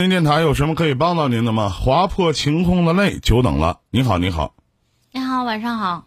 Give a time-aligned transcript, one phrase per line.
[0.00, 1.68] 您电台有什么可以帮到您的吗？
[1.68, 3.80] 划破晴空的泪，久等了。
[3.90, 4.54] 你好，你好，
[5.12, 6.06] 你好，晚上好。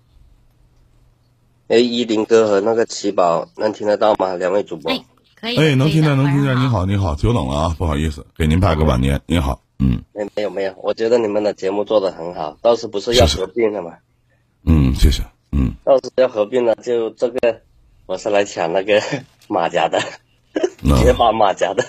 [1.67, 4.33] 哎，依林哥和那个奇宝能听得到吗？
[4.33, 4.91] 两位主播。
[4.91, 4.99] 哎，
[5.35, 5.57] 可以。
[5.57, 6.55] 哎，能听见，能听见。
[6.59, 9.21] 你好，你好，久等了啊，不好意思，给您拜个晚年。
[9.27, 13.91] 你好，嗯没没有没有，我觉得你们的节目做的很好，倒是不是要合并了吗？
[14.65, 15.21] 嗯，谢谢，
[15.51, 17.61] 嗯，倒是要合并了，就这个
[18.07, 18.99] 我是来抢那个
[19.47, 20.01] 马甲的，
[20.81, 21.85] 那解绑马甲的，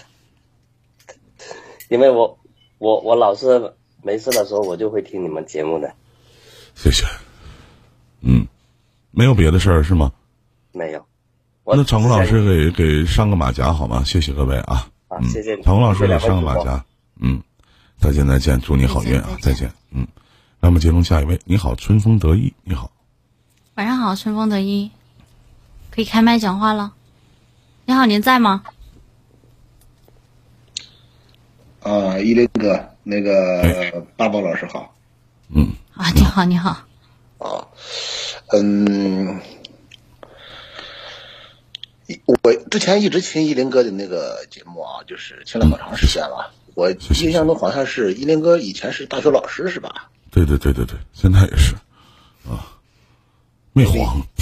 [1.95, 2.41] 因为我
[2.79, 5.95] 我我老是没事的时候我就会听你们节目的，
[6.75, 7.05] 谢谢，
[8.21, 8.49] 嗯，
[9.13, 10.11] 没有别的事儿是吗？
[10.73, 11.07] 没有。
[11.65, 14.03] 那场工老师给给上个马甲好吗？
[14.05, 16.85] 谢谢各位啊，嗯，啊谢谢场工老师给上个马甲，
[17.21, 17.41] 嗯，
[18.01, 20.05] 再见再见，祝你好运啊，再见，嗯，
[20.59, 22.91] 那么接通下一位，你好，春风得意，你好，
[23.77, 24.91] 晚上好，春风得意，
[25.93, 26.93] 可以开麦讲话了。
[27.85, 28.65] 你好，您在吗？
[31.85, 34.97] 啊，依林哥，那个大宝老师好。
[35.55, 36.71] 嗯，啊，你好，你好。
[37.37, 37.69] 啊，
[38.53, 39.39] 嗯，
[42.07, 42.39] 一我
[42.71, 46.51] 之前一直听依林哥的那个节目啊，就是听了好长时间了。
[46.75, 50.09] 我印象中好像是依林哥以前是大学老师是吧？
[50.31, 51.75] 对对对对对，现在也是，
[52.49, 52.65] 啊，
[53.75, 54.23] 没黄，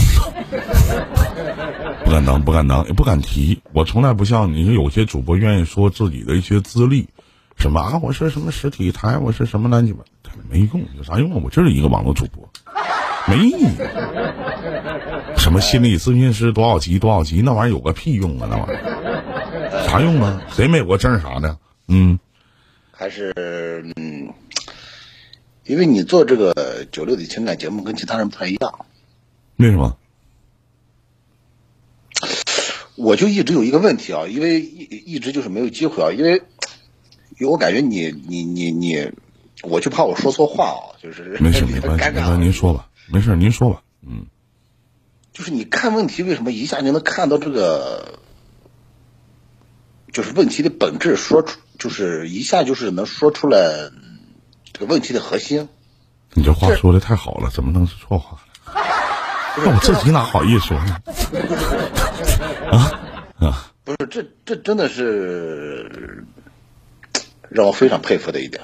[2.05, 3.61] 不敢当，不敢当，也不敢提。
[3.73, 7.09] 我从来不像你有些主播愿意说自己的一些资历，
[7.57, 10.03] 什么啊，我是什么实体台，我是什么乱七八，
[10.51, 11.41] 没用，有啥用啊？
[11.45, 12.49] 我就是一个网络主播，
[13.29, 13.67] 没意义。
[15.37, 18.49] 什么心理咨询师多少级多少级，那玩意儿有个屁用啊？
[18.51, 20.43] 那玩意儿啥用啊？
[20.51, 21.59] 谁没有过证啥的？
[21.89, 22.19] 嗯，
[22.91, 24.33] 还是嗯，
[25.65, 28.87] 因为你做这个九六的情感节目跟其他人不太一样，
[29.57, 29.97] 为什么？
[32.97, 34.83] 我就一直有一个问题啊，因为一
[35.15, 36.43] 一直就是没有机会啊，因为
[37.41, 39.13] 我感觉你你你你，
[39.63, 43.83] 我就怕我说错话啊，就是没事， 没关系，尴尬没关系，您说吧，没事，您说吧。
[44.07, 44.27] 嗯，
[45.33, 48.19] 就是你看问题为什么一下就能看到这个，
[50.13, 53.59] 就是问题的本质，说出就是一下就是能说出来
[53.95, 54.21] 嗯
[54.73, 55.69] 这个问题的核心。
[56.35, 58.83] 你这话说的太好了，怎么能是错话呢？
[59.55, 60.97] 那我自己哪好意思说呢？
[63.85, 66.25] 不是，这这真的是
[67.55, 68.63] 让我非常佩服的一点。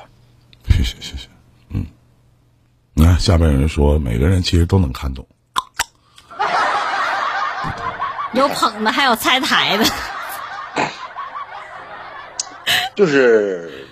[0.71, 1.29] 谢谢，谢谢。
[1.71, 1.87] 嗯，
[2.95, 5.27] 你看下边有人说，每个人其实都能看懂。
[8.35, 9.85] 有捧的，还有拆台的。
[12.95, 13.87] 就是，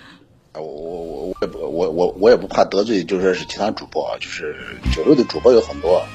[0.51, 4.55] 呃我我我也不我我我也不怕得罪，就说是其他主播啊，就是
[4.93, 6.05] 九六的主播有很多，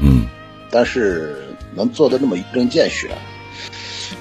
[0.00, 0.26] 嗯，
[0.70, 3.16] 但是能做的那么一针见血，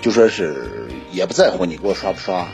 [0.01, 2.47] 就说是也不在乎你给我刷不刷，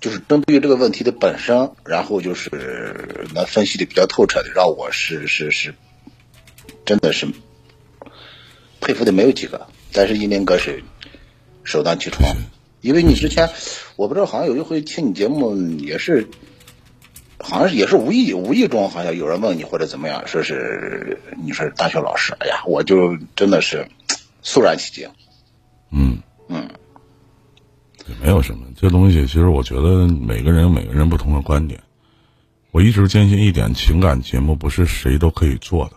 [0.00, 5.74] 就是针对于这个问题的本身，然后就是能分析的比较透彻的，让我是是是，
[6.84, 7.26] 真的是
[8.80, 9.66] 佩服的没有几个。
[9.92, 10.82] 但是一林哥是
[11.64, 12.26] 首当其冲，
[12.80, 13.48] 因为你之前
[13.96, 16.28] 我不知道，好像有一回听你节目也是。
[17.40, 23.88] 好像也是无意无意中，好像有人问你或者怎么样，说是你说是大学老师，哎呀，我就真的是
[24.42, 25.08] 肃然起敬。
[25.92, 26.68] 嗯嗯，
[28.08, 31.80] 也没有什么，这东西其实我觉得每个人有每个人不同的观点。
[32.70, 35.92] 我一直坚信一点，情感节目不是谁都可以做的。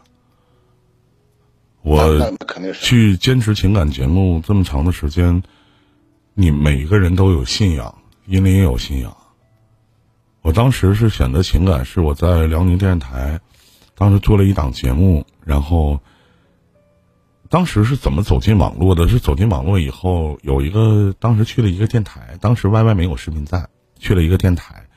[1.82, 2.32] 我
[2.74, 5.44] 去坚持情感节目这么长的时间，
[6.34, 7.96] 你每个人都有信仰，
[8.26, 9.18] 因为也有信仰。
[10.42, 13.40] 我当时是选择情感，是我在辽宁电视台，
[13.96, 16.00] 当时做了一档节目，然后
[17.52, 19.10] 当时是怎么走进网络的？
[19.10, 23.68] 是走进网络以后，有一个当时去了一个电台，当时 Y Y 没有视频在，
[24.00, 24.88] 去了一个电台，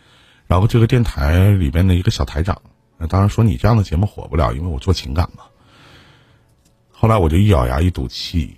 [0.47, 2.63] 然后这个电台里边的一个小台长，
[3.09, 5.43] 当然说你这样的节目火不了，因为我做情感嘛。
[6.93, 8.57] 后来我就一咬牙一赌气，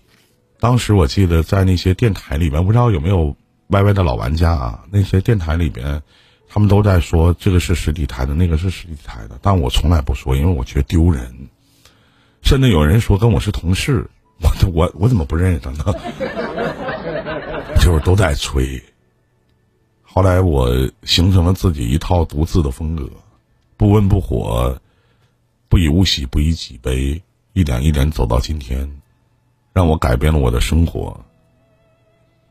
[0.60, 3.34] 当时我记得在那些电台里边，不知道有没有
[3.68, 4.84] Y Y 的老玩家啊？
[4.90, 6.02] 那些电台里边，
[6.50, 11.48] 他们都在说这个是实体台的，那个是实体台的，但我从来不说，因为我觉得丢人。
[12.46, 14.08] 甚至有人说跟我是同事，
[14.40, 15.92] 我我我怎么不认识他呢？
[17.80, 18.80] 就是都在吹。
[20.04, 20.70] 后来我
[21.02, 23.10] 形成了自己一套独自的风格，
[23.76, 24.80] 不温不火，
[25.68, 27.20] 不以物喜，不以己悲，
[27.52, 29.02] 一点一点走到今天，
[29.72, 31.20] 让我改变了我的生活。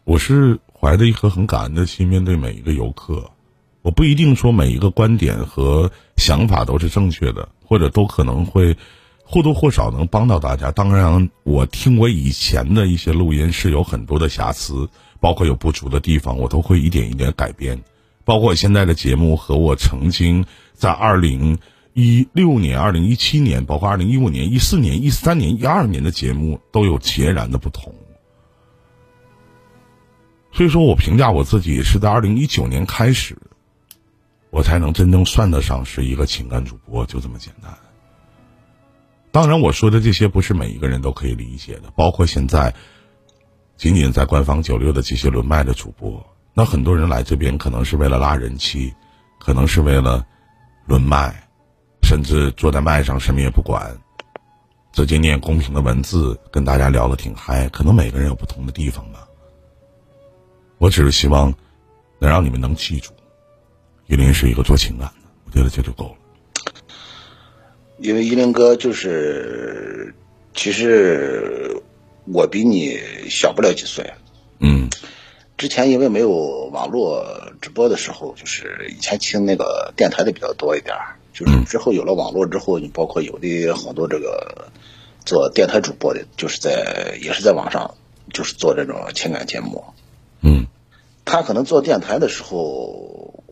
[0.03, 3.31] 我是怀着一颗很感恩的心面对每一个游客，
[3.81, 8.75] 我不一定说每一个观点和想法都是正确的，或者都可能会
[9.27, 10.71] 或多或少能帮到大家。
[10.71, 14.87] 当然，我听我以前的一些录音是有很多的瑕疵，
[15.19, 17.83] 包括有不足的地方，我都会一点一点改变，
[18.23, 21.57] 包括我现在的节目和我曾经在二零
[21.93, 27.93] 一六年、二零一七年，包括二零一五年、一四年、一三年、一二年的节目都有截然的不同。
[30.51, 33.35] 所以说我评价我自己是在二零一九年开始，
[34.51, 37.73] 我才能真正算得上是一个情感主播，就这么简单。
[39.35, 42.73] 当然，我说的这些不是每一个人都可以理解的，包括现在
[43.75, 48.93] 仅仅在官方九六的这些轮麦的主播，那很多人来这边可能是为了拉人气，
[49.37, 50.25] 可能是为了
[50.85, 51.35] 轮麦，
[52.01, 53.93] 甚至坐在麦上什么也不管，
[54.93, 57.67] 直接念公屏的文字跟大家聊的挺嗨。
[57.67, 59.27] 可能每个人有不同的地方吧。
[60.77, 61.53] 我只是希望
[62.19, 63.11] 能让你们能记住，
[64.05, 66.24] 玉林是一个做情感的，我觉得这就够了。
[67.97, 70.13] 因为依林哥就是，
[70.53, 71.81] 其实
[72.25, 72.99] 我比你
[73.29, 74.09] 小不了几岁。
[74.59, 74.89] 嗯
[75.57, 77.25] 之前因为没有网络
[77.61, 84.69] 直播的时候，就是以前听那个电台的比较多一点儿就是之后有了网络之后，你包括有的好多这个
[85.25, 87.95] 做电台主播的，就是在也是在网上，
[88.33, 89.83] 就是做这种情感节目。
[90.41, 90.67] 嗯
[91.23, 93.43] 他可能做电台的时候，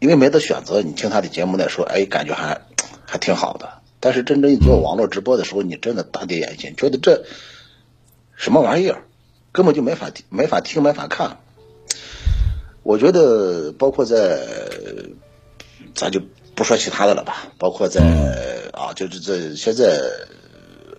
[0.00, 2.60] 因为没得选择，你听他的节目来说，哎，感觉还
[3.12, 3.68] 还挺好的。
[4.00, 7.26] 但是真正一做网络直播的时候，你真的大跌眼镜，觉得这
[8.34, 9.04] 什么玩意儿，
[9.52, 11.36] 根本就没法听、没法听、没法看。
[12.82, 14.40] 我觉得，包括在，
[15.94, 16.22] 咱就
[16.54, 18.00] 不说其他的了吧，包括在
[18.72, 20.00] 啊，就是这现在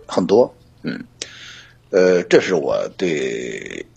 [0.08, 1.04] 很多，嗯，
[1.90, 3.88] 呃，这是我对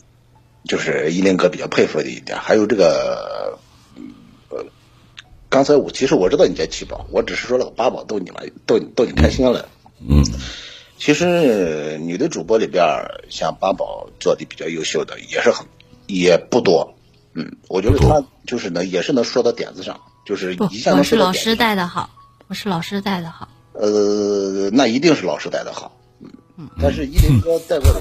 [0.64, 3.58] 就是依林哥比较佩服的一点，还有这个，
[5.56, 9.67] 刚才我其实我知道你在七宝，我只是说了个八宝逗你玩，逗你逗你开心了。
[10.06, 10.23] 嗯
[10.99, 15.67] 其实女的主播里边儿，像八宝做的比较优秀的也是很
[16.06, 16.94] 也不多，
[17.32, 21.56] 嗯，我觉得她就是能也是能说到点子上，就是不一下，我是老师能说到点子上。
[21.56, 22.11] 带的好，
[22.49, 23.49] 我是老师带的好。
[23.73, 25.95] 呃，那一定是老师带的好。
[26.58, 28.00] 嗯，但是依林哥带过的，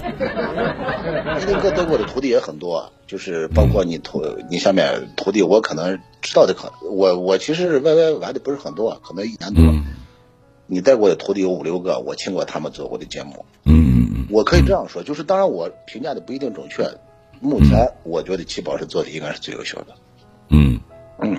[1.42, 9.64] 依林哥带过的徒弟也很多，就是包括你徒你下面徒弟，我可能知道的可我我其实 YY 玩的不是很多，可能一年多。
[9.64, 9.86] 嗯
[10.68, 13.46] 你带过的徒弟有五六个，我听过他们做过的节目。
[13.66, 16.90] 嗯嗯我可以这样说，就是当然我评价的不一定准确，
[17.40, 19.94] 目前我觉得七宝是做的应该是最优秀的。
[20.50, 20.80] 嗯
[21.20, 21.38] 嗯，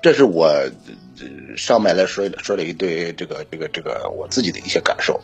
[0.00, 5.20] 这是我呃上面来说说了一堆这个这个这个我自己的一些感受。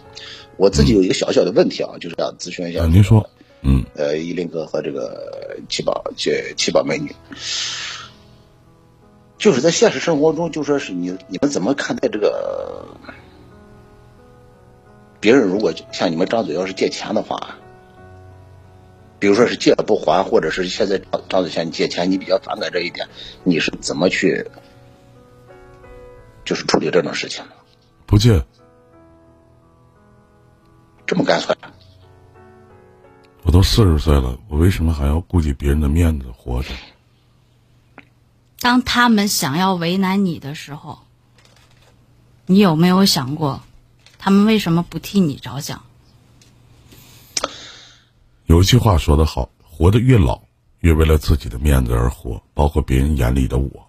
[0.56, 3.28] 我自己有一个小小的问题啊，就是想咨询一下、啊，您说，
[3.62, 7.14] 嗯呃，依林哥和这个七宝这七宝美女，
[9.38, 12.87] 就是在现实生活中，就说是你你们怎么看待这个？
[15.20, 17.56] 别人如果向你们张嘴要是借钱的话，
[19.20, 23.06] 比如说是借了不还，或者是现在张张嘴向你借钱，你比较反感这一点，
[23.44, 24.44] 你是怎么去
[26.44, 27.50] 就是处理这种事情的？
[28.04, 28.43] 不借，
[31.12, 31.55] 这么干脆？
[33.43, 36.70] 我都四十岁了，我为什么还要顾及别人的面子活着？
[38.61, 41.00] 当他们想要为难你的时候，
[42.47, 43.62] 你有没有想过，
[44.19, 45.85] 他们为什么不替你着想？
[48.47, 50.41] 有一句话说得好，活得越老，
[50.79, 53.87] 越为了自己的面子而活，包括别人眼里的我。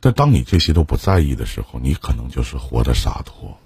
[0.00, 3.56] 但当你这些都不在意的时候，你可能就是活得洒脱。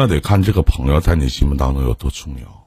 [0.00, 2.66] 那得看这个朋友在你心目当中有多重要。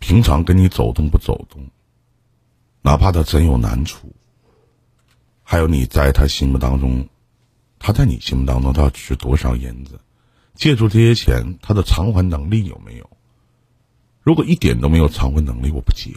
[0.00, 1.68] 平常跟你走动不走动，
[2.82, 4.12] 哪怕他真有难处，
[5.44, 7.08] 还有你在他心目当中，
[7.78, 10.00] 他在你心目当中他要值多少银子？
[10.56, 13.08] 借助这些钱，他的偿还能力有没有？
[14.24, 16.10] 如果一点都没有偿还能力，我不借。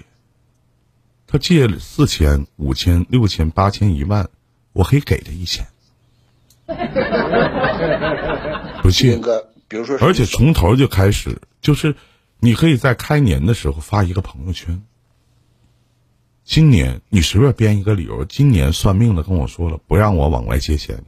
[1.27, 4.27] 他借四千、五千、六千、八千、一万，
[4.73, 5.67] 我可以给他一千，
[8.81, 9.21] 不借。
[9.71, 11.95] 比如说而且从头就开始，就是
[12.39, 14.83] 你可以在开年的时候发一个朋友圈。
[16.43, 21.05] 今年你随便编一个理由，今年算命的跟我说了，不让我往外借钱，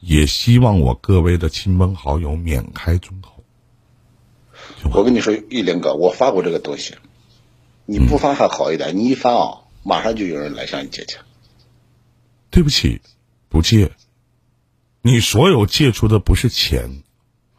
[0.00, 3.42] 也希望我各位的亲朋好友免开尊口。
[4.92, 6.96] 我跟你说，玉林哥，我发过这个东西，
[7.86, 11.22] 你不发还好一点，你一发啊，马上就有人来向你借钱。
[12.50, 13.00] 对不起，
[13.48, 13.92] 不借。
[15.00, 17.02] 你所有借出的不是钱，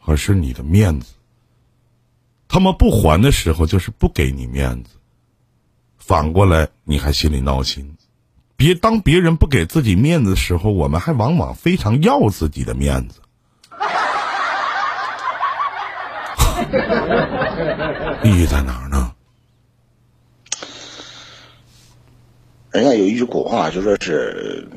[0.06, 1.12] 而是你的面子。
[2.48, 4.90] 他们不还的时候，就是不给你面子。
[5.98, 7.98] 反过来，你还心里闹心。
[8.56, 13.20] 别当别人不给自己面子的时候，我们还往往非常要自己的面子。
[18.24, 19.12] 意义在哪儿呢？
[22.70, 24.68] 人家有一句古话，就说是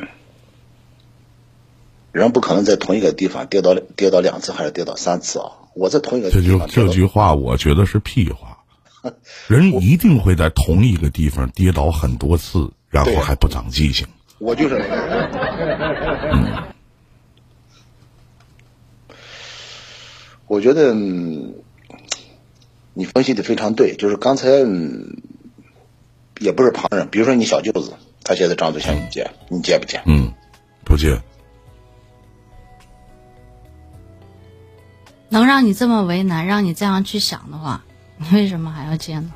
[2.12, 5.52] 人不可能在同一个地方跌倒跌倒两次，还是跌倒三次啊！
[5.76, 8.58] 我在同一个这就这句话，我觉得是屁话。
[9.48, 14.08] 人一定会在同一个地方跌倒很多次，然后还不长记性。
[14.40, 16.64] 我就是那个人。
[20.48, 21.54] 我觉得嗯
[22.96, 25.22] 你分析的非常对，就是刚才嗯
[26.40, 30.02] 也不是旁人，比如说你小舅子，他现在张嘴向你借，你借不借？
[30.08, 30.34] 嗯，
[30.84, 31.22] 不借。
[35.30, 37.84] 能让你这么为难，让你这样去想的话，
[38.18, 39.34] 你为什么还要借呢？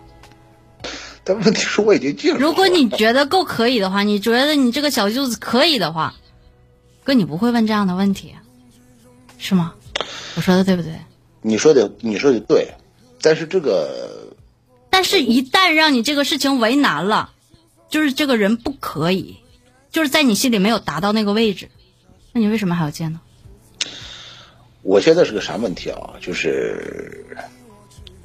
[1.24, 2.40] 但问题是我已经借了。
[2.40, 6.16] 如果你觉得够可以的话，你觉得你这个小舅子可以的话，
[7.04, 8.34] 哥你不会问这样的问题，
[9.38, 9.74] 是吗？
[10.36, 10.92] 我说的对不对？
[11.42, 12.74] 你说的你说的对，
[13.22, 14.36] 但是这个
[14.90, 17.32] 但是，一旦让你这个事情为难了，
[17.90, 19.38] 就是这个人不可以，
[19.92, 21.70] 就是在你心里没有达到那个位置，
[22.32, 23.22] 那你为什么还要借呢？
[24.84, 26.16] 我现在是个啥问题啊？
[26.20, 27.26] 就是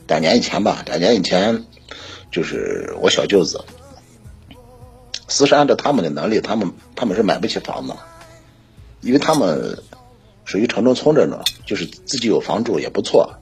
[0.08, 1.64] 两年以前吧，两年以前，
[2.32, 3.64] 就是我小舅子，
[5.28, 7.94] 其实按照他们的能力，他们他们是买不起房子，
[9.02, 9.78] 因为他们
[10.44, 13.36] 属于城中村这种，就是自己有房住也不错。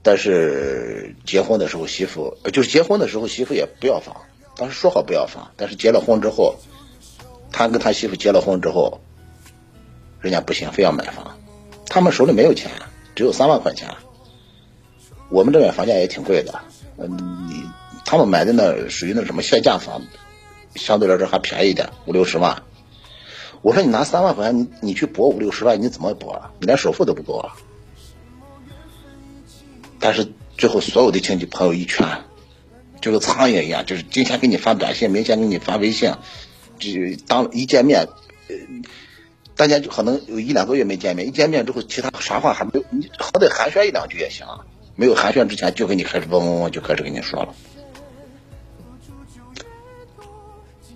[0.00, 4.16] 但是结婚的时候，媳妇就是结婚的时候，媳妇也不要房，
[4.56, 6.60] 当时说好不要房，但是结了婚之后，
[7.50, 9.00] 他跟他媳妇结了婚之后，
[10.20, 11.37] 人家不行，非要买房。
[11.88, 12.70] 他们手里没有钱，
[13.14, 13.88] 只有三万块钱。
[15.30, 16.60] 我们这边房价也挺贵的，
[16.96, 17.64] 嗯，你
[18.04, 20.02] 他们买的那属于那什么限价房，
[20.74, 22.62] 相对来说还便宜点，五六十万。
[23.60, 26.52] 我说你拿三万块钱，你你去搏五六十万，你怎么搏啊？
[26.60, 27.56] 你连首付都不够啊！
[29.98, 32.06] 但是最后所有的亲戚朋友一圈，
[33.00, 36.14] 就跟苍蝇一样，就是今天给你发短信，明天给你发微信，
[36.78, 36.90] 就
[37.26, 38.08] 当一见面，
[38.48, 38.54] 呃，
[39.58, 44.46] 大家就可能有一两个月没见面，一见面之后，其他啥话还没有，你好歹寒暄一两句也行，
[44.94, 47.52] 没有寒暄之前就给你开始嗡嗡嗡就开始跟你说了。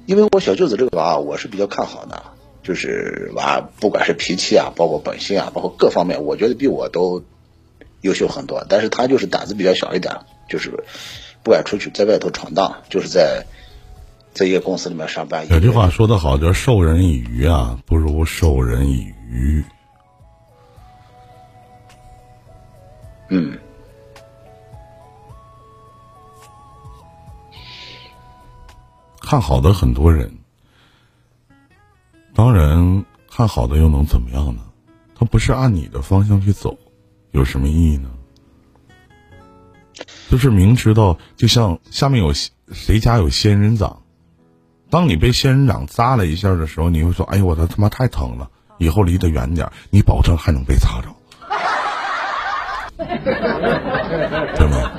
[0.07, 2.23] 因为我小舅子这个娃，我是比较看好的，
[2.63, 7.25] 就是娃不管是脾气啊，包括本性啊，包括各方面，我觉得比我都
[8.03, 8.65] 优秀很多。
[8.69, 10.85] 但是他就是胆子比较小一点，就是
[11.43, 13.45] 不敢出去在外头闯荡，就是在
[14.33, 15.49] 在一个公司里面上班。
[15.49, 19.65] 有句话说得好，叫“授人以鱼啊，不如授人以渔”。
[23.29, 23.59] 嗯，
[29.21, 30.39] 看好的很多人，
[32.35, 34.63] 当然看好的又能怎么样呢？
[35.15, 36.77] 他不是按你的方向去走，
[37.31, 38.11] 有什么意义呢？
[40.29, 42.33] 就是明知道，就像下面有
[42.73, 44.03] 谁家有仙人掌，
[44.93, 51.09] 当你被仙人掌扎了一下的时候，你会说：“哎呦，我的他妈太疼了，以后离得远点儿。”你保证还能被扎着，
[54.55, 54.93] 对吗？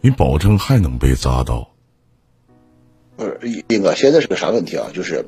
[0.00, 1.68] 你保证还能被扎到。
[3.16, 4.86] 不是斌哥，现在是个啥问题啊？
[4.94, 5.26] 就是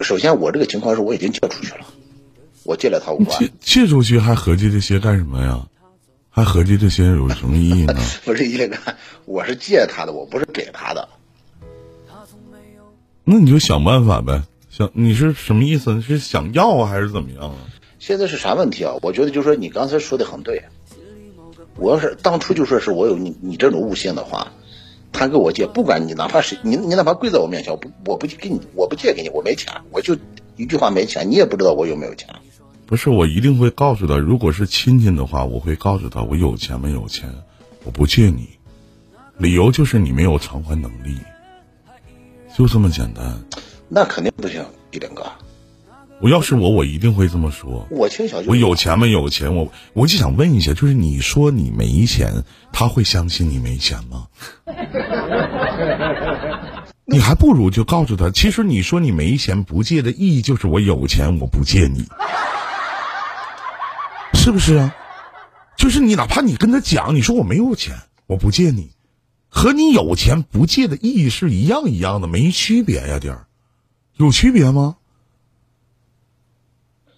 [0.00, 1.84] 首先我这个情况是我已经借出去了，
[2.62, 5.66] 我借了他五万借，借出去还合计这些干什么呀？
[6.30, 8.00] 还合计这些有什么意义呢？
[8.24, 8.78] 不是一个，
[9.26, 11.08] 我是借他的，我不是给他的。
[13.24, 14.42] 那你就想办法呗。
[14.70, 15.92] 想你是什么意思？
[15.94, 17.56] 你是想要啊，还是怎么样啊？
[17.98, 18.94] 现在是啥问题啊？
[19.02, 20.64] 我觉得就说你刚才说的很对，
[21.76, 24.50] 我要是当初就说是我有你你这种悟性的话，
[25.12, 30.16] 他给我借，不管你哪怕是你你哪怕跪在我面前，我不我不给你，我不借给你，我没钱，我就
[30.56, 32.28] 一句话没钱，你也不知道我有没有钱。
[32.86, 37.32] 不是，我一定会告诉他，如果是亲戚的话，我会告诉他我有钱没有钱，
[37.84, 38.48] 我不借你，
[39.36, 41.16] 理由就是你没有偿还能力，
[42.56, 43.24] 就这么简单。
[43.88, 45.24] 那肯定不行，一林哥，
[46.20, 47.86] 我要是我，我一定会这么说。
[47.90, 54.26] 我亲小舅，我有钱没有钱，我我就想问一下，就是你说你没钱，他会相信你没钱吗？
[57.04, 62.06] 你还不如就告诉他，其实你说你没钱不借的意义就是我有钱我不借你，
[64.34, 64.94] 是不是啊？
[65.76, 67.94] 就是你哪怕你跟他讲，你说我没有钱
[68.26, 68.90] 我不借你，
[69.54, 73.44] 和你有钱不借的意义是一样一样的，没区别呀，弟儿，
[74.16, 74.96] 有区别吗？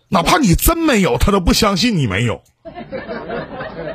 [0.09, 2.43] 哪怕你真没有，他都不相信你没有。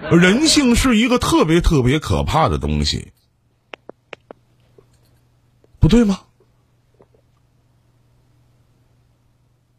[0.10, 3.12] 人性是一个特别特别可怕的东西，
[5.80, 6.22] 不对吗？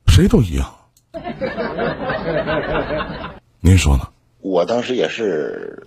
[0.07, 0.77] 谁都一样。
[3.61, 4.13] 您说呢？
[4.41, 5.87] 我当时也是，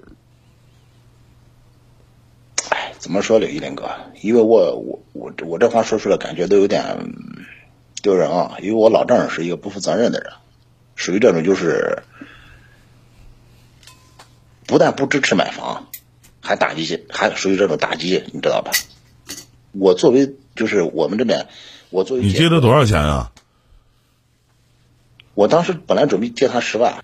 [2.70, 3.90] 哎，怎么说呢，一林哥？
[4.22, 7.14] 因为我我我我这话说出来，感觉都有点
[8.02, 8.56] 丢人啊。
[8.62, 10.32] 因为我老丈人是一个不负责任的人，
[10.96, 12.04] 属于这种就是
[14.66, 15.90] 不但不支持买房，
[16.40, 18.72] 还打击，还属于这种打击，你知道吧？
[19.74, 21.50] 我作为就是我们这边，
[21.90, 23.34] 我作为你借他多少钱啊？
[25.34, 27.04] 我当时本来准备借他十万，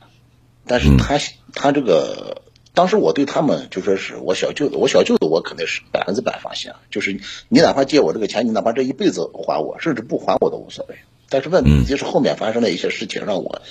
[0.65, 1.19] 但是他、
[1.53, 2.41] 他这个
[2.79, 7.19] 当时我对他们就说是我小舅子，我小舅子我肯定是百分之百放心啊，就是
[7.49, 10.95] 你哪怕借我这个钱，你哪怕这一辈子还我，甚至不还我都无所谓。
[11.27, 13.61] 但是问题就是后面发生的一些事情让我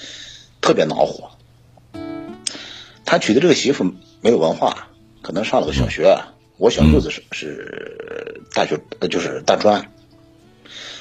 [0.60, 1.30] 特别恼火。
[3.06, 4.88] 他娶的这个媳妇没有文化，
[5.22, 6.18] 可能上了个小学，
[6.58, 9.90] 我小舅子是是大学，呃就是大专，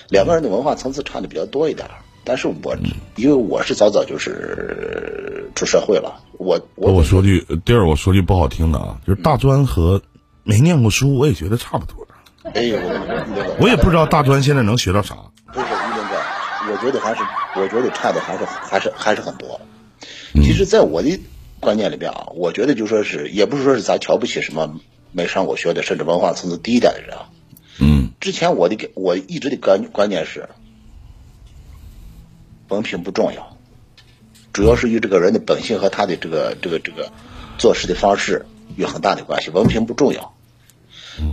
[0.08, 1.96] 两个人的文化层次差的比较多一点儿。
[2.28, 2.76] 但是我
[3.16, 10.02] 因为我是早早就是出社会了，我我我说句第二，我说句不好听的啊，就是大专和
[10.44, 12.06] 没念过书，我也觉得差不多。
[12.54, 15.16] 哎呦，我我也不知道大专现在能学到啥。
[15.54, 17.22] 不是一林哥，我觉得还是
[17.56, 19.62] 我觉得差的还是还是还是很多。
[20.34, 21.20] 其实，在我的
[21.62, 24.80] 观念里边啊，我觉得就说是也不是说是咱瞧不起什么
[25.14, 27.30] 没上过学的，甚至文化层次低一点的人啊。
[27.80, 30.50] 嗯之前我的我一直的观观念是，
[32.70, 33.58] 文凭不重要，
[34.54, 37.12] 主要是与这个人的本性和他的这个这个这个
[37.58, 38.46] 做事的方式
[38.76, 39.50] 有很大的关系。
[39.50, 40.34] 文凭不重要，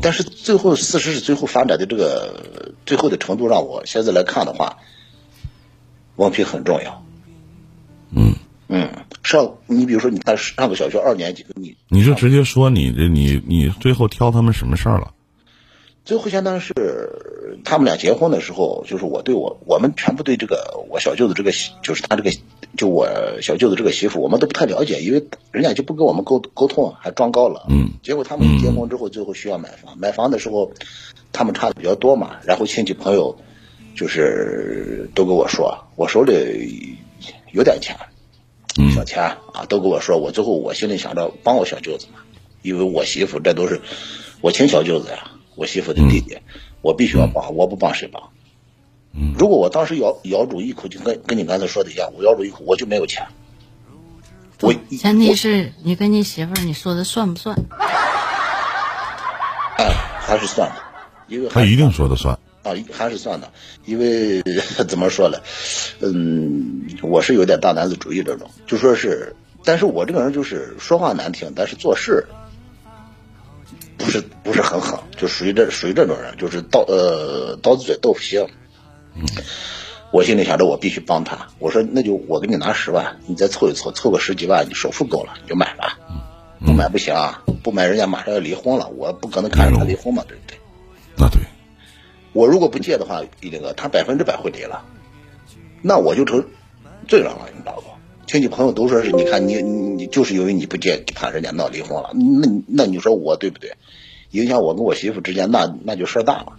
[0.01, 4.79] 但是最后事实是最后发展的这个最后的程度，让我现在来看的话，
[6.17, 7.05] 文凭很重要。
[8.17, 8.35] 嗯，
[8.69, 8.89] 嗯，
[9.23, 15.13] 上你比如说，你看上个小学二年级，你你就直接说你的你你最后挑他们什么事儿了？
[16.05, 16.73] 最后相当于是
[17.65, 22.31] 他们俩结婚的时候，就是我对我我们全部对这个我小舅子这个媳就是他这个
[22.77, 23.09] 就我
[23.41, 27.63] 小舅子这个媳妇，我们都不太了解，因为人家就不跟我们沟沟通，还装高冷。
[27.71, 30.73] 嗯结果他们一结婚之后，最后需要买房，买房的时候
[31.33, 33.39] 他们差的比较多嘛，然后亲戚朋友
[33.97, 36.99] 就是都跟我说，我手里
[37.53, 37.97] 有点钱，
[38.79, 39.23] 嗯小钱
[39.55, 42.19] 啊，都跟我说，我最后我心里想着帮我小舅子嘛，
[42.61, 43.81] 因为我媳妇这都是
[44.43, 46.39] 我亲小舅子呀，我媳妇的弟弟，
[46.83, 48.23] 我必须要帮，我不帮谁帮？
[49.17, 53.25] 嗯如果我当时咬咬住一口，就跟跟你刚才说的一样，我咬住一口，我就没有钱。
[54.61, 57.57] 我前提是你跟你媳妇儿你说的算不算？
[59.77, 60.77] 哎还是算的，
[61.29, 62.37] 因为他一定说的算。
[62.63, 63.53] 啊，还是算的，
[63.85, 64.41] 因为
[64.89, 65.39] 怎么说呢，
[66.01, 72.27] 嗯，我是有点大男子主义这种，就说是，但是我这个人就是说话难听，但是做事
[73.97, 78.47] 不是不是很狠，就属于这属于这种人，就是刀呃刀子嘴豆腐心。
[80.11, 85.99] 我心里想着我必须帮他，我说那就我给你拿十万，你再凑一凑，凑个十几万，你首付够了你就买吧，
[86.65, 90.59] 不买不行啊，不买人家马上要离婚了，我不可能看着他离婚嘛，对不对？
[91.17, 91.41] 那对，
[92.33, 94.85] 我如果不借的话，一林哥他百分之百会离了，
[95.83, 96.45] 那我就成
[97.09, 97.94] 罪人了，你知道不？
[98.27, 103.77] 亲戚朋友都说是，你看你你你就是因为你不借，怕人家闹离婚了，那那你说我对不对？
[104.31, 106.55] 影响我跟我媳妇之间，那那就事儿大了。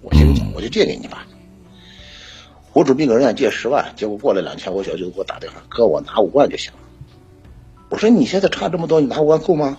[0.00, 1.26] 我心里想，我就借给你吧。
[2.72, 6.78] 我准备给人家借十万，结果过了两天，我小舅子给我打电话，哥，我拿五万就行了。
[7.90, 9.76] 我说你现在差这么多，你拿五万够吗？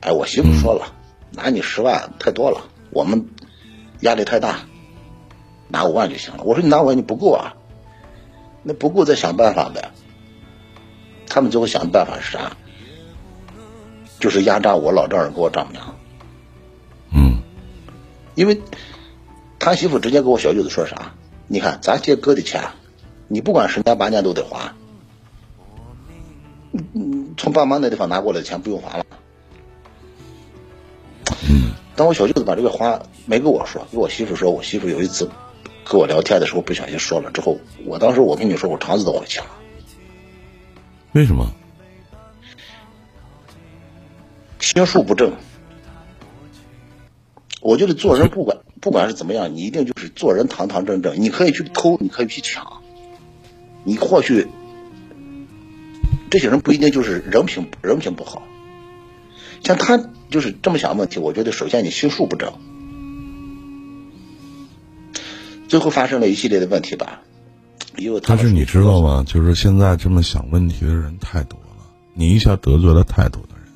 [0.00, 0.92] 哎，我媳妇说了，
[1.30, 3.28] 拿你十万太多了，我们
[4.00, 4.60] 压力太大，
[5.68, 6.42] 拿五万就行了。
[6.44, 7.54] 我说你拿五万你不够啊，
[8.64, 9.92] 那不够再想办法呗。
[11.28, 12.56] 他们最后想的办法是啥？
[14.20, 15.94] 就是压榨我老丈人给我丈母娘，
[17.12, 17.42] 嗯
[18.34, 18.62] 因为
[19.58, 21.12] 他媳妇直接跟我小舅子说啥？
[21.46, 22.62] 你看咱借哥的钱，
[23.28, 24.72] 你不管十年八年都得还。
[26.72, 29.04] 嗯，从爸妈那地方拿过来的钱不用还了。
[31.46, 35.28] 嗯当我小舅子把这个话没跟我说，跟我媳妇说，我媳妇有一次
[35.84, 39.46] 跟我聊天的时候不小心说了之后，我当时我跟你说，我肠子都往起了。
[41.12, 41.52] 为什么？
[44.58, 45.32] 心术不正。
[47.60, 51.20] 我觉得做人不管不管是怎么样，你一定就是做人堂堂正正。
[51.20, 52.82] 你可以去偷，你可以去抢，
[53.84, 54.46] 你或许
[56.30, 58.42] 这些人不一定就是人品人品不好。
[59.62, 62.52] 像他就是这么想问题，我觉得首先你心术不正，
[65.68, 67.20] 最后发生了一系列的问题吧。
[67.96, 69.24] 因为他们但是你知道吗？
[69.26, 73.72] 就是现在这么想问题的人太多了，你一下得罪了太多的人。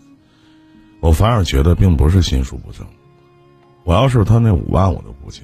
[1.01, 2.85] 我反而觉得并不是心术不正，
[3.85, 5.42] 我要是他那五万我都不借，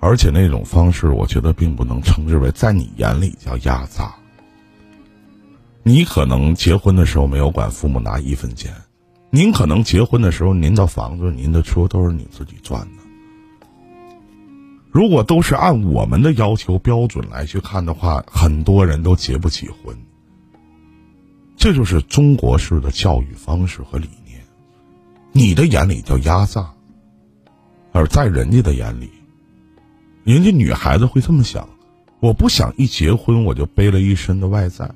[0.00, 4.12] 而且那种方式我觉得并不能称之为在你眼里叫压榨。
[5.84, 8.74] 你可能结婚的时候没有管父母拿一分钱，
[9.30, 13.01] 您可能结婚的时候，您的房子、您的车都是你自己赚的。
[14.92, 19.96] 如果都是按我们的要求标准来去看的话，很多人都结不起婚。
[21.56, 24.38] 这就是中国式的教育方式和理念。
[25.32, 26.70] 你的眼里叫压榨，
[27.92, 29.10] 而在人家的眼里，
[30.24, 31.66] 人家女孩子会这么想：
[32.20, 34.90] 我不想一结婚我就背了一身的外债。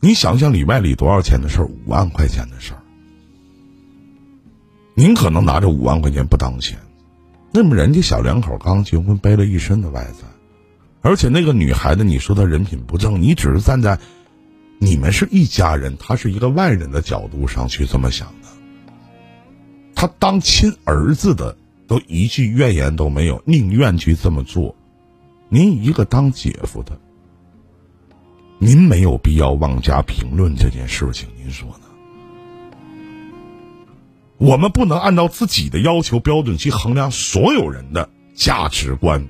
[0.00, 1.66] 你想想里外里多少钱的事儿？
[1.66, 2.80] 五万块钱的事儿。
[4.94, 6.78] 您可能拿着五万块钱不当钱，
[7.56, 10.26] 那么人家小两口刚结婚背了一身的外债，
[11.02, 13.96] 而且那个女孩子，你说她人品不正，你只是站在
[14.80, 18.48] 你们是一家人，她是一个外人的角度上去这么想的。
[19.94, 24.74] 他当亲儿子的都一句怨言都没有，宁愿去这么做。
[25.48, 26.98] 您一个当姐夫的，
[28.58, 31.83] 您没有必要妄加评论这件事情，您说呢？
[34.38, 39.28] 我们不能按照自己的要求标准去衡量所有人的价值观，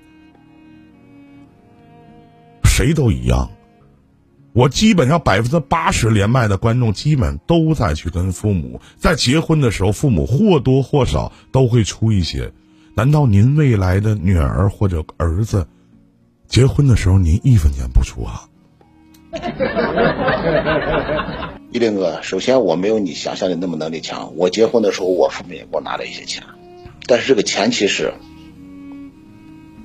[2.65, 3.51] 谁都一样。
[4.53, 12.53] 我基本上百分之八十连麦的观众，基本都在去跟父母在结婚的时候，父母或多或少都会出一些。
[12.95, 15.67] 难道您未来的女儿或者儿子
[16.47, 18.49] 结婚的时候，您一分钱不出啊？
[21.75, 24.37] 一林哥，首先我没有你想象的那么能力强。
[24.37, 26.45] 我结婚的时候，我父母也给我拿了一些钱，
[27.09, 28.15] 但是这个前提是，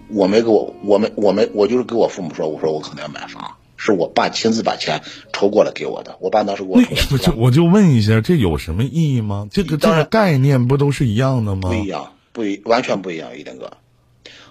[0.08, 5.02] 我没给我，我没，我没，我就是给我父母说，我说我可能要买房，是我爸亲自把钱
[5.34, 6.16] 筹过来给我的。
[6.20, 9.48] 我爸当时给我那就我就问一下，这有什么意义吗？
[9.50, 11.70] 这个这个概念不都是一样的吗？
[11.70, 13.72] 不一样，不一完全不一样，一林哥，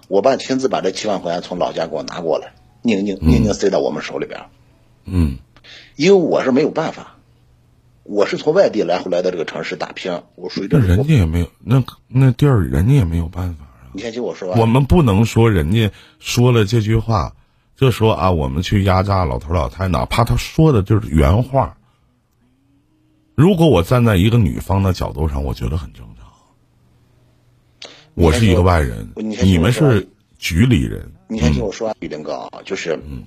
[0.09, 4.41] 我爸亲自把这七万块钱从老家给我拿过来，宁宁宁宁塞到我们手里边。
[5.05, 5.37] 嗯，
[5.95, 7.15] 因为我是没有办法。
[8.09, 10.79] 我是从外地来回来到这个城市打拼，我属于这。
[10.79, 13.93] 人家也没有，那那地儿人家也没有办法啊。
[13.93, 14.51] 你先听我说。
[14.55, 17.35] 我们不能说人家说了这句话，
[17.75, 21.77] 就说啊，我们去压榨老头老太，哪怕他说的就是原话。
[23.35, 27.91] 如果我站在一个女方的角度上，我觉得很正常。
[28.15, 31.11] 我是一个外人，你们是局里人。
[31.27, 33.25] 你先听我说，玉林哥啊，就是，嗯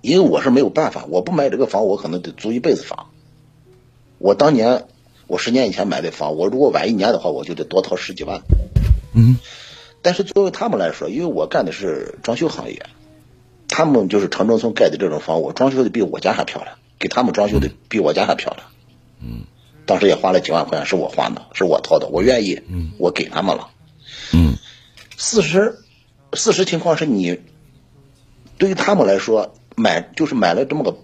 [0.00, 3.08] 因为我是没有办法，我不买这个房，我可能得租一辈子房。
[4.22, 4.84] 我当年，
[5.26, 8.42] 我十年以前买的房，我如果晚一年的话，我就得多掏十几万。
[9.12, 9.36] 嗯，
[10.00, 12.86] 但是作为他们来说，因为我干的是装修行业，
[13.66, 18.68] 他们就是城中村盖的这种房，我装修的比我家还漂亮，给他们装修的比我家还漂亮。
[19.20, 19.42] 嗯，
[19.86, 23.70] 当时也花了几万块钱，是我花的，是我掏的，我愿意，嗯，我给他们了。
[24.32, 24.54] 嗯，
[25.16, 25.80] 事实，
[26.32, 27.40] 事实情况是你，
[28.56, 30.96] 对于他们来说，买就是买了这么个，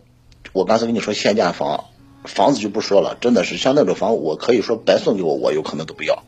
[0.53, 1.87] 我刚才跟你说限价房。
[2.25, 6.25] 房子就不说了，真的是像那种房，我可以说白送给我，我有可能都不要。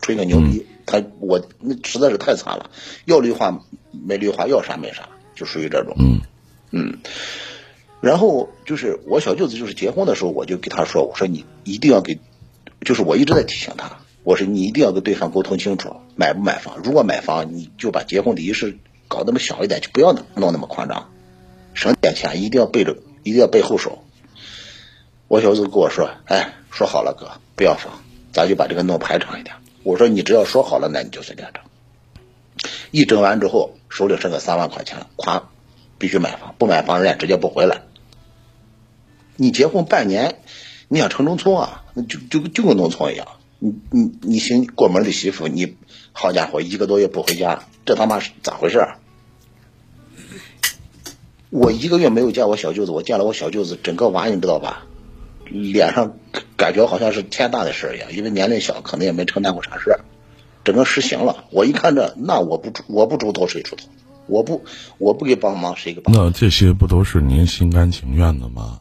[0.00, 2.70] 吹个牛逼，他我那实在是太惨了，
[3.04, 5.94] 要绿化没绿化，要啥没啥，就属于这种。
[5.98, 6.20] 嗯
[6.72, 6.98] 嗯。
[8.00, 12.18] 然后就是我小舅子，就是结婚的时候，我就给他说，我说你一定要给，
[12.84, 16.80] 就是我一直在提醒他，我说你一定要跟对方沟通清楚，买不买房。
[16.84, 18.76] 如果买房，你就把结婚的仪式
[19.08, 21.08] 搞那么小一点，就不要弄那么夸张，
[21.72, 24.03] 省点钱，一定要背着，一定要背后手。
[25.28, 31.62] 我小舅子跟我说：“哎，说好了，哥，不要房，咱就把这个弄排场一点。”我说：“你只要说好了，那你就随便整。”
[32.90, 35.42] 一整完之后，手里剩个三万块钱，咵，
[35.98, 37.82] 必须买房，不买房人家直接不回来。
[39.36, 40.36] 你结婚半年，
[40.88, 43.26] 你想城中村啊，那就就就跟农村一样。
[43.58, 45.76] 你你你新过门的媳妇，你
[46.12, 48.86] 好家伙，一个多月不回家，这他妈是咋回事？
[51.50, 54.86] 我一个月没有见我小舅子，我见了我小舅子，整个娃你知道吧？
[55.44, 56.16] 脸上
[56.56, 60.00] 感觉好像是天大的事儿一样，因为年龄小，可能也没承担过啥事儿，
[60.64, 61.44] 整个实行了。
[61.50, 63.84] 我一看这，那我不我不出头谁出头？
[64.26, 64.64] 我不
[64.98, 66.24] 我不给帮忙谁给帮忙？
[66.24, 68.80] 那这些不都是您心甘情愿的吗？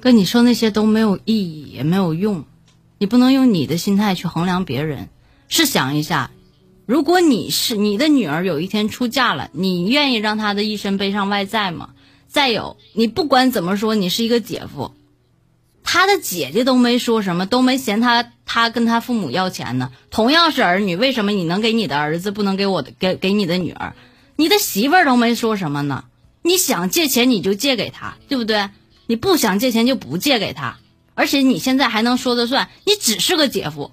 [0.00, 2.44] 跟你说那些都没有意义，也没有用。
[2.98, 5.08] 你不能用你的心态去衡量别人。
[5.48, 6.32] 试想一下，
[6.86, 11.90] 如果你是你的女儿有一天出嫁了，你愿意让她的一生背上外债吗？
[12.32, 14.94] 再有，你不管怎么说，你是一个姐夫，
[15.84, 19.92] 他的姐姐都没说什么，都没嫌他，他跟他父母要钱呢。
[20.10, 23.94] 同样是儿女，为什么你能给你的儿子，不能给我，给给你的女儿？
[24.36, 26.04] 你的媳妇儿都没说什么呢？
[26.40, 28.70] 你想借钱你就借给他，对不对？
[29.06, 30.78] 你不想借钱就不借给他。
[31.14, 33.90] 而且你现在还能说得算，你只是个姐夫，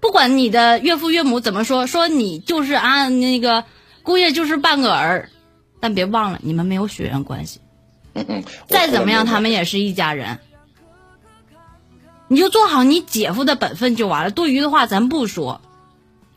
[0.00, 3.64] 不管你的岳父岳母怎么说，说你就是啊那个
[4.02, 5.28] 姑爷就是半个儿，
[5.78, 7.60] 但别忘了你们没有血缘关系。
[8.66, 10.38] 再怎么样，他们也是一家人。
[12.28, 15.60] 你就做好你姐夫的本分就完了，多余的话咱不说。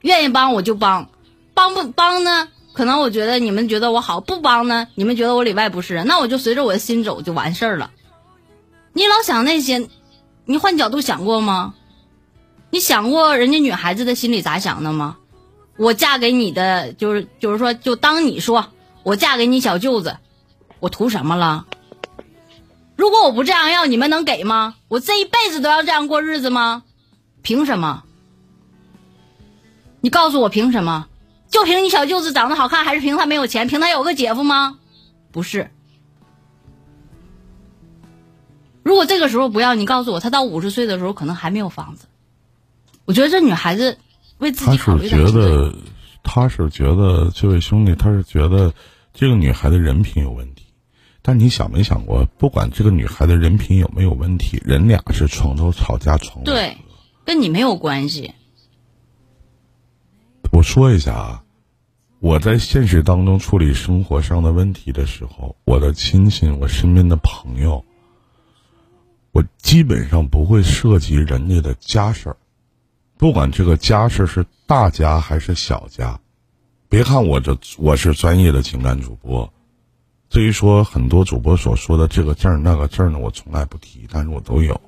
[0.01, 1.09] 愿意帮我就帮，
[1.53, 2.47] 帮不帮呢？
[2.73, 7.91] 可能我觉得你们觉得我好，不帮呢，你们觉得我里外不是人，那我就随着我的心走就完事儿了。
[8.93, 9.89] 你老想那些，
[10.45, 11.73] 你换角度想过吗？
[12.69, 15.17] 你想过人家女孩子的心里咋想的吗？
[15.75, 18.67] 我嫁给你的，就是就是说，就当你说
[19.03, 20.17] 我嫁给你小舅子，
[20.79, 21.65] 我图什么了？
[22.99, 24.75] 如果我不这样要，你们能给吗？
[24.89, 26.83] 我这一辈子都要这样过日子吗？
[27.41, 28.03] 凭什么？
[30.01, 31.07] 你告诉我凭什么？
[31.47, 33.67] 就凭你小舅子长得好看，还是凭他没有钱？
[33.67, 34.79] 凭他有个姐夫吗？
[35.31, 35.71] 不是。
[38.83, 42.05] 如果这个时候不要，你告诉我，他到五十岁的时候可能还没有房子。
[43.05, 43.97] 我觉得这女孩子
[44.39, 45.73] 为自己考虑他是觉得，
[46.21, 48.73] 他是觉得这位兄弟，他是觉得
[49.13, 50.65] 这个女孩的人品有问题。
[51.21, 56.77] 但你想没想过，不管这个女孩的人品有没有问题，人俩是床头吵架床尾对，
[57.25, 58.33] 跟你没有关系。
[60.51, 61.43] 我说一下啊，
[62.19, 67.85] 我在现实当中处理生活上的问题的时候，我的亲戚、我身边的朋友，
[69.31, 72.37] 我基本上不会涉及人家的家事儿，
[73.17, 76.19] 不管这个家事是大家还是小家。
[76.89, 79.53] 别看我这我是专业的情感主播，
[80.29, 84.79] 至于说很多主播所说的这个证儿那个证儿呢，我从来不提，但是我都有，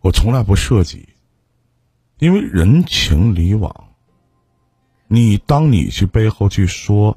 [0.00, 1.08] 我从来不涉及，
[2.18, 3.84] 因为人情礼往。
[5.08, 7.16] 你当你去背后去说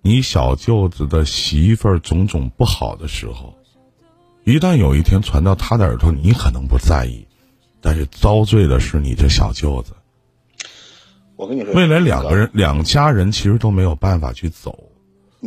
[0.00, 3.56] 你小舅子的媳妇儿种种不好的时候，
[4.42, 7.24] 一旦有一天传到他的耳朵，你可能不在意，
[7.80, 9.94] 但是遭罪的是你这小舅子。
[11.36, 14.90] 我跟你说，未来两个人两家人其实都没有办法去走。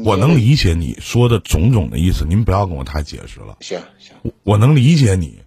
[0.04, 3.58] 我能理解你说的种种的意思，您不要跟我太解释了。
[3.62, 5.40] 行行，我我能理解你，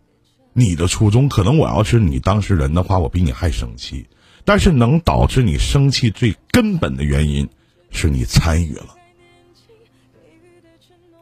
[0.54, 4.06] 你的初衷可能我要是你当事人的话，我比你还生气。
[4.44, 7.46] 但是能导致你生气最根本的原因，
[7.90, 8.94] 是你参与了。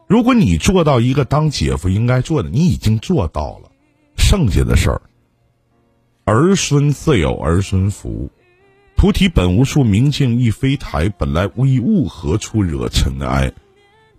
[0.07, 3.69] 如果你做到一个当姐夫应该做的，你已经做到了，
[4.15, 5.01] 剩下的事儿，
[6.23, 8.31] 儿孙自有儿孙福，
[8.97, 13.53] 菩提本无树，明镜亦非台，本来无一物，何处惹尘埃？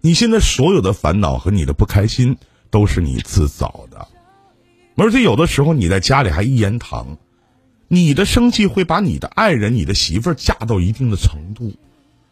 [0.00, 2.36] 你现在所有的烦恼和你的不开心，
[2.70, 4.06] 都是你自找的，
[4.94, 7.18] 而且有的时候你在家里还一言堂。
[7.88, 11.74] 你的生气会把你的爱人、你的媳妇儿嫁到一定的程度，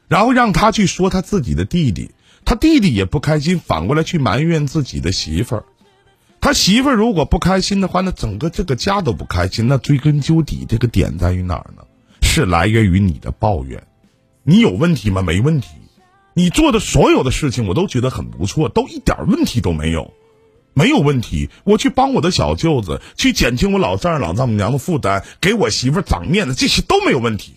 [0.07, 2.13] 然后让他去说他自己的弟弟，
[2.45, 5.65] 他弟弟也不开心，反过来去埋怨自己的媳妇儿。
[6.41, 9.67] 他媳妇儿如果不开心的话，那整个这个家都不开心。
[9.67, 11.83] 那追根究底，这个点在于哪儿呢？
[12.37, 13.87] 是来源于你的抱怨。
[14.43, 15.23] 你有问题吗？
[15.23, 15.69] 没问题。
[16.35, 20.13] 你做的所有的事情，我都觉得很不错，都一点问题都没有。
[20.75, 27.55] 没有问题，我去帮我的小舅子，去减轻我老丈人老丈母娘的负担，给我媳妇长面子，这些都没有问题。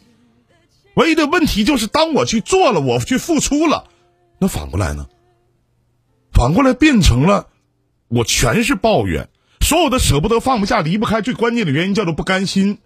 [0.94, 3.90] 唯一的问题就是，当我去做了，我去付出了，
[4.40, 5.08] 那反过来呢？
[6.32, 7.48] 反过来变成了
[8.08, 9.28] 我全是抱怨，
[9.60, 12.78] 所有的舍不得、放不下、离不开，最关键的原因叫做不甘心。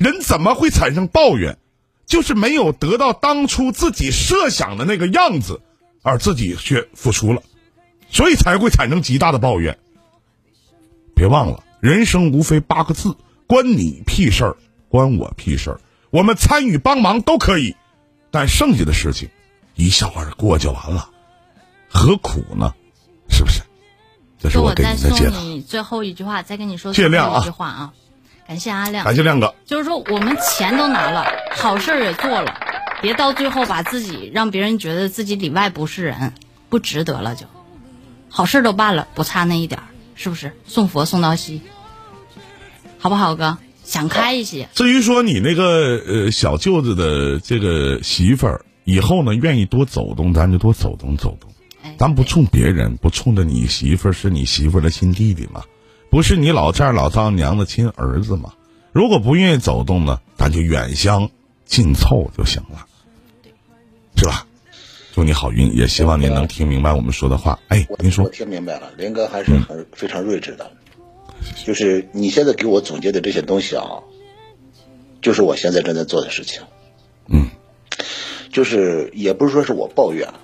[0.00, 1.58] 人怎么会产生抱怨？
[2.06, 5.60] 就是没有得到当初自己设想的那个样子，
[6.02, 7.42] 而自己却付出了。
[8.08, 9.78] 所以才会产生极大的抱怨。
[11.14, 13.14] 别忘了，人生无非八个字：
[13.46, 14.56] 关你屁事儿，
[14.88, 15.80] 关我屁事儿。
[16.08, 17.76] 我们参与帮忙都可以，
[18.30, 19.28] 但剩下的事情
[19.74, 21.10] 一笑而过就完了，
[21.90, 22.72] 何苦呢？
[23.28, 23.60] 是不是？
[24.38, 25.38] 这是我给你的解答。
[25.40, 27.92] 你最后一句话，再跟你说最后一句话啊！
[28.50, 29.54] 感谢阿亮，感谢亮哥。
[29.64, 32.52] 就是说，我们钱都拿了，好事也做了，
[33.00, 36.32] 别到最后把自己让别人觉得自己里外不是人，
[36.68, 37.46] 不值得了就。
[38.28, 39.86] 好事都办了，不差那一点儿，
[40.16, 40.50] 是不是？
[40.66, 41.62] 送佛送到西，
[42.98, 43.56] 好不好，哥？
[43.84, 44.68] 想开一些。
[44.74, 51.52] 至于说你那个呃小舅子的这个媳妇儿，以后呢愿意多走动，咱就多走动走动。
[51.96, 55.62] 咱不冲别人，不冲着你媳妇儿是你媳妇儿的亲弟弟吗？
[56.10, 58.54] 不是你老丈人老丈母娘的亲儿子吗？
[58.92, 61.30] 如果不愿意走动呢，咱就远香
[61.64, 62.86] 近凑就行了，
[64.16, 64.44] 是吧？
[65.12, 67.60] 祝你好运，也希望您能听明白我们说的话。
[67.68, 70.72] 哎，您说，我听明白了，林哥还是很非常睿智的。
[71.64, 74.02] 就是你现在给我总结的这些东西啊，
[75.22, 76.62] 就是我现在正在做的事情。
[77.28, 77.48] 嗯，
[78.52, 80.34] 就是也不是说是我抱怨，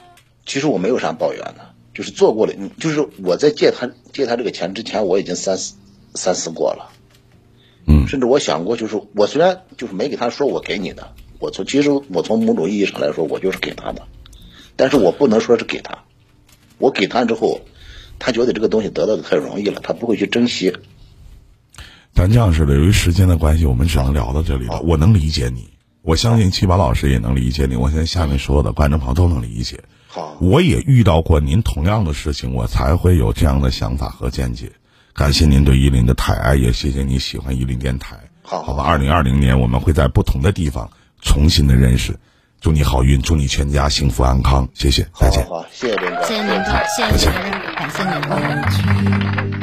[0.44, 2.52] 其实我没有啥抱怨的，就是做过了。
[2.78, 5.76] 就是我在借他借他这个钱之前，我已经三思
[6.14, 6.90] 三思过了。
[7.86, 14.02] 嗯，甚至我想过，就是我虽然就是没给他说我给你的，我从其实我从某种意义上来说，我就是给他的。
[14.76, 16.04] 但是我不能说是给他，
[16.76, 17.62] 我给他之后，
[18.18, 20.74] 他觉得这个东西得到的太容易了，他不会去珍惜。
[22.12, 24.80] 咱这样式的，由于时间的关系，我们只能聊到这里了。
[24.82, 25.68] 我能理解你，
[26.02, 29.78] 我相信七宝老师也能理解你，我相信下面所有的观众朋友都能理解。
[30.16, 34.72] 好，我也遇到过您同样的事情，我才会有这样的想法和见解。
[35.12, 38.16] 感谢您对依林的抬爱，也谢谢你喜欢依林电台。
[38.40, 42.18] 好好吧，二零二零年我们会在不同的地方重新的认识。
[42.62, 44.66] 祝你好运，祝你全家幸福安康。
[44.72, 45.44] 谢谢，再见。
[45.44, 49.55] 好，好，谢谢林哥，谢谢您哥，谢谢您的认可，感谢您。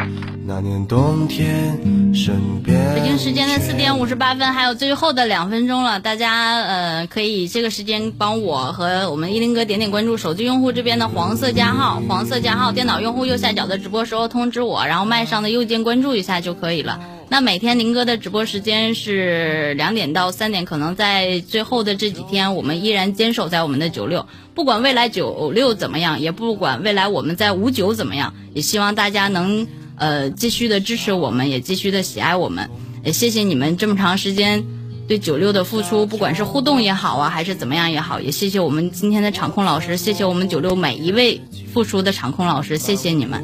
[0.45, 1.79] 那年冬天，
[2.13, 16.99] 身边北京时间的四点五十八分，还有最后的两分钟了，大家呃可以这个时间帮我和我们依林哥点点关注，手机用户这边的黄色加号，黄色加号，电脑用户右下角的直播时候通知我，然后麦上的右键关注一下就可以了。
[17.29, 32.69] 那每天林哥的直播时间是两点到三点，可能在最后的这几天，我们依然坚守在我们的九六，不管未来九六怎么样，也不管未来我们在五九怎么样，也希望大家能呃继续的支持我们，也继续的喜爱我们，
[33.03, 34.63] 也谢谢你们这么长时间
[35.08, 41.41] 对九六的付出，不管是互动也好啊，还是怎么样也好，也谢谢我们今天的场控老师，谢谢我们九六每一位
[41.73, 43.43] 付出的场控老师，谢谢你们，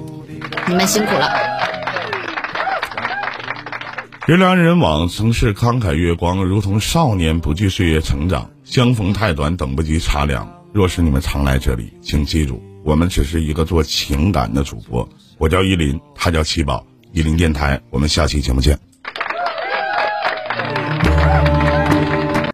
[0.67, 1.29] 你们辛苦了。
[4.27, 8.47] 人来人往，曾是慷慨月光，如同少年不惧岁月成长。
[8.63, 10.47] 相逢太短，等不及茶凉。
[10.71, 15.09] 若是你们常来这里，请记住，我们只是一个做情感的主播。
[15.39, 18.88] 我叫依林，他叫七宝，依林电台，我们下期节目见。